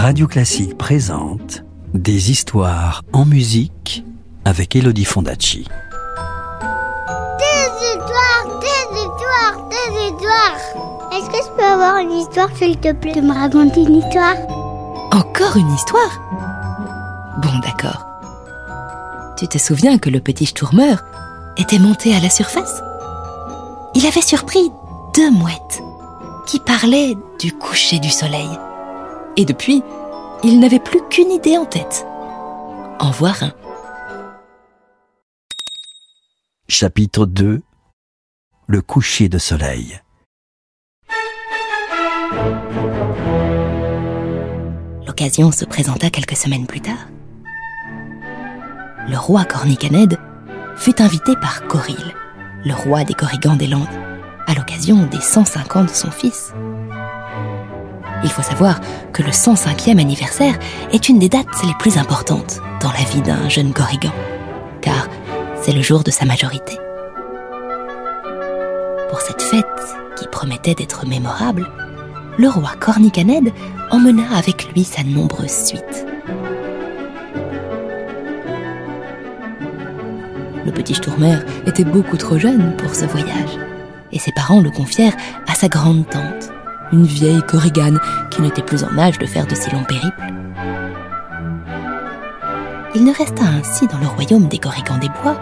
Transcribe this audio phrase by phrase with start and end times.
[0.00, 4.04] Radio Classique présente Des histoires en musique
[4.44, 5.66] avec Elodie Fondacci.
[7.38, 11.12] Des histoires, des histoires, des histoires.
[11.12, 14.36] Est-ce que je peux avoir une histoire, s'il te plaît, de me raconter une histoire?
[15.10, 16.22] Encore une histoire?
[17.42, 18.06] Bon, d'accord.
[19.36, 20.94] Tu te souviens que le petit Sturmer
[21.56, 22.84] était monté à la surface?
[23.96, 24.70] Il avait surpris
[25.16, 25.82] deux mouettes
[26.46, 28.48] qui parlaient du coucher du soleil.
[29.38, 29.84] Et depuis,
[30.42, 32.04] il n'avait plus qu'une idée en tête.
[32.98, 33.52] En voir un.
[36.68, 37.62] Chapitre 2
[38.66, 40.00] Le coucher de soleil.
[45.06, 47.06] L'occasion se présenta quelques semaines plus tard.
[49.08, 50.18] Le roi Cornicanède
[50.76, 52.12] fut invité par Coril,
[52.64, 53.86] le roi des Corrigans des Landes,
[54.48, 56.52] à l'occasion des 105 ans de son fils.
[58.24, 58.80] Il faut savoir
[59.12, 60.58] que le 105e anniversaire
[60.92, 64.12] est une des dates les plus importantes dans la vie d'un jeune Corrigan,
[64.80, 65.08] car
[65.62, 66.78] c'est le jour de sa majorité.
[69.08, 69.64] Pour cette fête,
[70.16, 71.68] qui promettait d'être mémorable,
[72.38, 73.52] le roi Cornicanède
[73.90, 76.06] emmena avec lui sa nombreuse suite.
[80.64, 83.58] Le petit Sturmer était beaucoup trop jeune pour ce voyage,
[84.12, 86.50] et ses parents le confièrent à sa grande tante,
[86.92, 88.00] une vieille Corrigane
[88.30, 90.26] qui n'était plus en âge de faire de si longs périples.
[92.94, 95.38] Il ne resta ainsi dans le royaume des Corrigans des Bois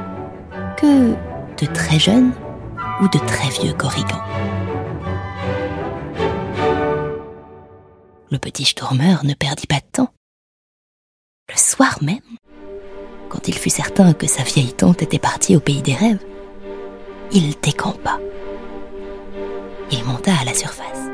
[0.76, 2.32] que de très jeunes
[3.00, 4.22] ou de très vieux Corrigans.
[8.30, 10.12] Le petit Sturmer ne perdit pas de temps.
[11.48, 12.18] Le soir même,
[13.28, 16.24] quand il fut certain que sa vieille tante était partie au pays des rêves,
[17.32, 18.18] il décampa.
[19.92, 21.08] Il monta à la surface.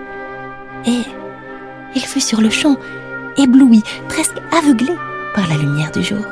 [0.86, 1.02] Et
[1.94, 2.76] il fut sur le champ,
[3.36, 4.92] ébloui, presque aveuglé
[5.34, 6.24] par la lumière du jour.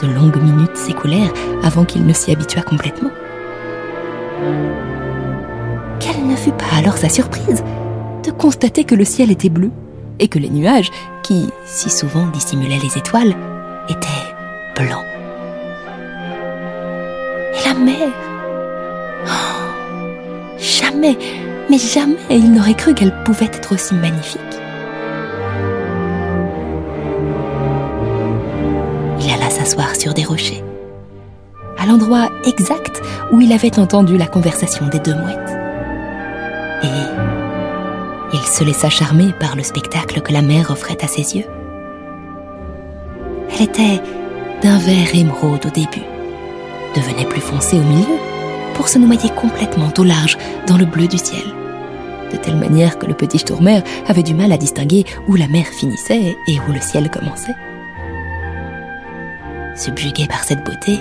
[0.00, 3.10] De longues minutes s'écoulèrent avant qu'il ne s'y habituât complètement.
[5.98, 7.62] Quelle ne fut pas alors sa surprise
[8.24, 9.70] de constater que le ciel était bleu
[10.18, 10.90] et que les nuages,
[11.22, 13.34] qui si souvent dissimulaient les étoiles,
[13.88, 14.08] étaient
[14.76, 15.04] blancs.
[17.54, 18.08] Et la mer
[20.90, 21.16] Jamais,
[21.70, 24.40] mais jamais il n'aurait cru qu'elle pouvait être aussi magnifique.
[29.20, 30.64] Il alla s'asseoir sur des rochers,
[31.78, 35.58] à l'endroit exact où il avait entendu la conversation des deux mouettes.
[36.82, 41.46] Et il se laissa charmer par le spectacle que la mer offrait à ses yeux.
[43.54, 44.00] Elle était
[44.62, 46.06] d'un vert émeraude au début,
[46.96, 48.18] devenait plus foncée au milieu,
[48.74, 51.42] pour se noyer complètement au large dans le bleu du ciel.
[52.32, 55.66] De telle manière que le petit Sturmer avait du mal à distinguer où la mer
[55.66, 57.56] finissait et où le ciel commençait.
[59.76, 60.98] Subjugué par cette beauté,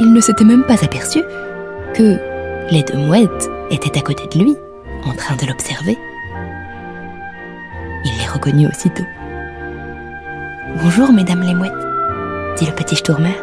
[0.00, 1.22] il ne s'était même pas aperçu
[1.94, 2.18] que
[2.70, 4.56] les deux mouettes étaient à côté de lui,
[5.04, 5.96] en train de l'observer.
[8.04, 9.04] Il les reconnut aussitôt.
[10.82, 11.72] Bonjour, mesdames les mouettes,
[12.58, 13.36] dit le petit Sturmer.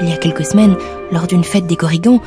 [0.00, 0.76] Il y a quelques semaines,
[1.12, 2.20] lors d'une fête des Corrigans,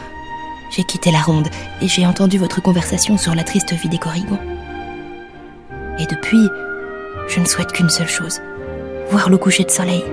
[0.76, 1.48] j'ai quitté la ronde
[1.82, 4.40] et j'ai entendu votre conversation sur la triste vie des Corrigans.
[6.00, 6.48] Et depuis,
[7.28, 8.40] je ne souhaite qu'une seule chose
[9.10, 10.04] voir le coucher de soleil.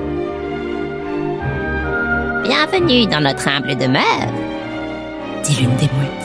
[2.44, 4.30] Bienvenue dans notre humble demeure,
[5.42, 6.24] dit l'une des mouettes.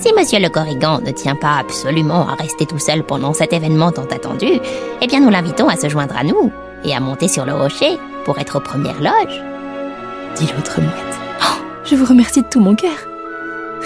[0.00, 3.92] Si monsieur le Corrigan ne tient pas absolument à rester tout seul pendant cet événement
[3.92, 4.58] tant attendu,
[5.00, 6.50] eh bien nous l'invitons à se joindre à nous
[6.84, 9.51] et à monter sur le rocher pour être aux premières loges.
[10.36, 11.18] Dit l'autre mouette.
[11.42, 12.96] Oh, je vous remercie de tout mon cœur,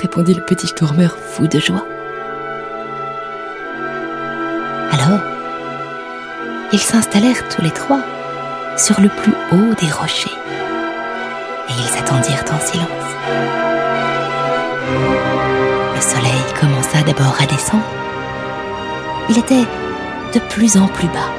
[0.01, 1.85] répondit le petit Sturmer fou de joie.
[4.93, 5.21] Alors,
[6.73, 8.01] ils s'installèrent tous les trois
[8.77, 10.31] sur le plus haut des rochers
[11.69, 13.07] et ils attendirent en silence.
[15.95, 17.85] Le soleil commença d'abord à descendre.
[19.29, 19.65] Il était
[20.35, 21.33] de plus en plus bas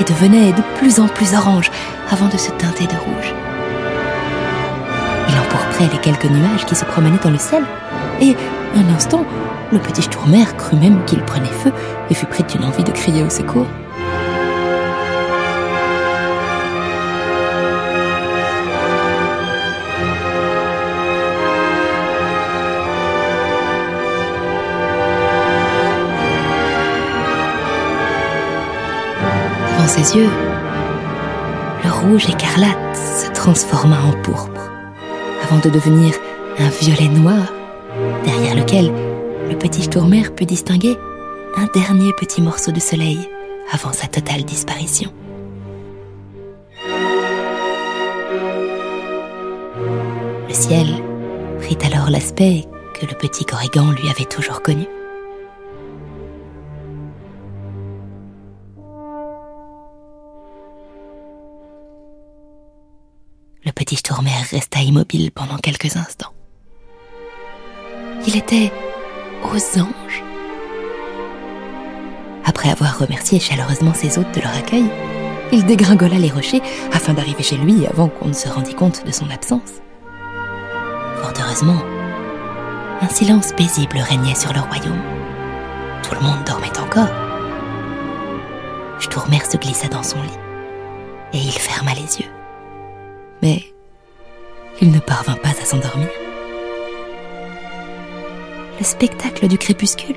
[0.00, 1.70] et devenait de plus en plus orange
[2.10, 3.34] avant de se teinter de rouge.
[5.74, 7.64] Empourprait les quelques nuages qui se promenaient dans le ciel
[8.20, 8.36] et,
[8.76, 9.24] un instant,
[9.72, 11.72] le petit Sturmer crut même qu'il prenait feu
[12.10, 13.66] et fut pris d'une envie de crier au secours.
[29.72, 30.30] Devant ses yeux,
[31.82, 34.53] le rouge écarlate se transforma en pourpre,
[35.44, 36.14] avant de devenir
[36.58, 37.52] un violet noir,
[38.24, 38.90] derrière lequel
[39.50, 40.96] le petit Sturmer put distinguer
[41.56, 43.18] un dernier petit morceau de soleil
[43.70, 45.12] avant sa totale disparition.
[50.48, 50.86] Le ciel
[51.60, 52.64] prit alors l'aspect
[52.98, 54.86] que le petit Corrigan lui avait toujours connu.
[63.84, 66.32] Petit Stourmer resta immobile pendant quelques instants.
[68.26, 68.72] Il était
[69.42, 70.22] aux anges.
[72.46, 74.86] Après avoir remercié chaleureusement ses hôtes de leur accueil,
[75.52, 76.62] il dégringola les rochers
[76.94, 79.82] afin d'arriver chez lui avant qu'on ne se rendît compte de son absence.
[81.20, 81.82] Fort heureusement,
[83.02, 85.02] un silence paisible régnait sur le royaume.
[86.02, 87.12] Tout le monde dormait encore.
[88.98, 90.40] Stourmer se glissa dans son lit
[91.34, 92.32] et il ferma les yeux.
[93.42, 93.73] Mais
[94.80, 96.08] il ne parvint pas à s'endormir.
[98.78, 100.16] Le spectacle du crépuscule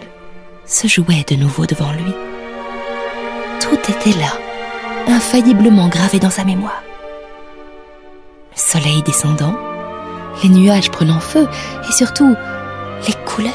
[0.65, 2.13] se jouait de nouveau devant lui.
[3.59, 4.31] Tout était là,
[5.07, 6.83] infailliblement gravé dans sa mémoire.
[8.51, 9.55] Le soleil descendant,
[10.43, 11.47] les nuages prenant feu
[11.87, 12.35] et surtout
[13.07, 13.53] les couleurs.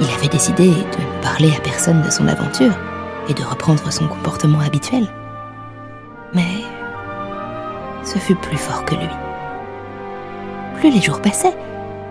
[0.00, 2.74] Il avait décidé de ne parler à personne de son aventure
[3.28, 5.06] et de reprendre son comportement habituel.
[6.34, 6.65] Mais
[8.06, 9.10] ce fut plus fort que lui.
[10.76, 11.56] Plus les jours passaient,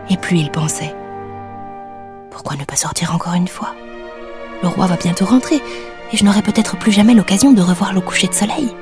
[0.10, 0.94] et plus il pensait.
[2.30, 3.74] Pourquoi ne pas sortir encore une fois?
[4.62, 5.62] Le roi va bientôt rentrer,
[6.12, 8.76] et je n'aurai peut-être plus jamais l'occasion de revoir le coucher de soleil.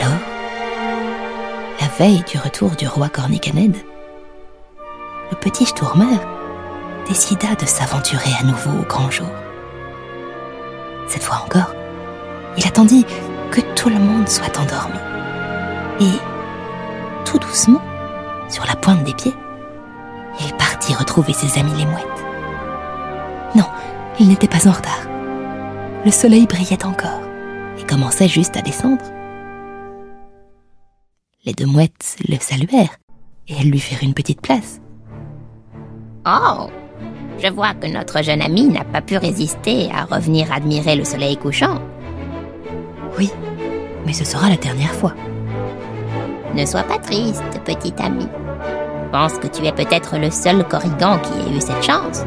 [0.00, 0.18] Alors,
[1.80, 3.76] la veille du retour du roi Cornicanède,
[5.30, 6.16] le petit Stourmer
[7.08, 9.28] décida de s'aventurer à nouveau au grand jour.
[11.08, 11.74] Cette fois encore,
[12.56, 13.04] il attendit
[13.50, 14.98] que tout le monde soit endormi.
[16.00, 16.18] Et,
[17.24, 17.80] tout doucement,
[18.48, 19.34] sur la pointe des pieds,
[20.40, 22.24] il partit retrouver ses amis les mouettes.
[23.54, 23.66] Non,
[24.18, 25.06] il n'était pas en retard.
[26.04, 27.20] Le soleil brillait encore
[27.78, 29.04] et commençait juste à descendre.
[31.44, 32.96] Les deux mouettes le saluèrent
[33.48, 34.80] et elles lui firent une petite place.
[36.26, 36.68] Oh
[37.42, 41.36] Je vois que notre jeune ami n'a pas pu résister à revenir admirer le soleil
[41.36, 41.80] couchant.
[43.18, 43.30] Oui,
[44.06, 45.12] mais ce sera la dernière fois.
[46.54, 48.26] Ne sois pas triste, petit ami.
[49.12, 52.24] Pense que tu es peut-être le seul Corrigan qui ait eu cette chance.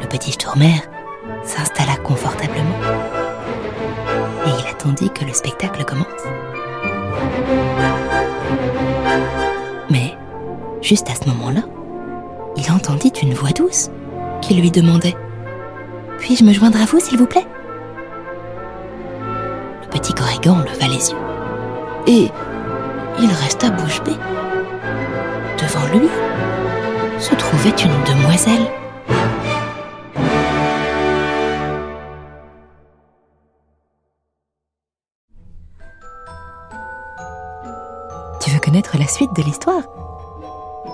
[0.00, 0.82] Le petit Stourmer
[1.44, 2.78] s'installa confortablement
[4.46, 6.06] et il attendit que le spectacle commence.
[9.90, 10.16] Mais,
[10.80, 11.62] juste à ce moment-là,
[12.56, 13.90] il entendit une voix douce
[14.40, 15.16] qui lui demandait
[16.22, 17.44] Puis-je me joindre à vous, s'il vous plaît?
[19.82, 21.18] Le petit Corrigan leva les yeux
[22.06, 22.30] et
[23.18, 24.16] il resta bouche bée.
[25.58, 26.08] Devant lui
[27.18, 28.66] se trouvait une demoiselle.
[38.40, 39.82] Tu veux connaître la suite de l'histoire?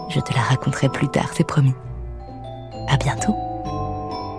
[0.09, 1.75] Je te la raconterai plus tard, c'est promis.
[2.89, 3.37] À bientôt.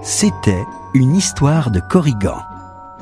[0.01, 2.41] C'était une histoire de Corrigan,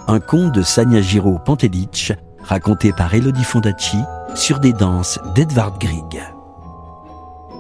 [0.08, 4.00] un conte de Sanyajiro Pantelic raconté par Elodie Fondacci
[4.34, 6.24] sur des danses d'Edvard Grieg.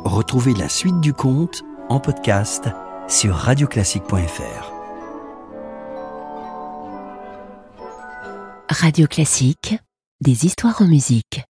[0.06, 2.70] Retrouvez la suite du conte en podcast
[3.08, 4.72] sur radioclassique.fr.
[8.70, 9.78] Radio Classique,
[10.22, 11.44] des histoires en musique.